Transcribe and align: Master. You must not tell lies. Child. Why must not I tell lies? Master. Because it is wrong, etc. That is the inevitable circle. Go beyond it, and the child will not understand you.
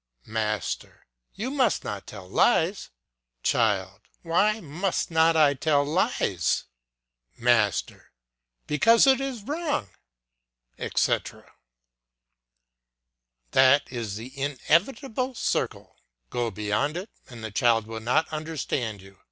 Master. 0.25 1.05
You 1.35 1.51
must 1.51 1.83
not 1.83 2.07
tell 2.07 2.27
lies. 2.27 2.89
Child. 3.43 4.01
Why 4.23 4.59
must 4.59 5.11
not 5.11 5.37
I 5.37 5.53
tell 5.53 5.85
lies? 5.85 6.63
Master. 7.37 8.11
Because 8.65 9.05
it 9.05 9.21
is 9.21 9.43
wrong, 9.43 9.91
etc. 10.79 11.53
That 13.51 13.91
is 13.91 14.15
the 14.15 14.35
inevitable 14.39 15.35
circle. 15.35 15.97
Go 16.31 16.49
beyond 16.49 16.97
it, 16.97 17.11
and 17.29 17.43
the 17.43 17.51
child 17.51 17.85
will 17.85 17.99
not 17.99 18.27
understand 18.33 19.03
you. 19.03 19.19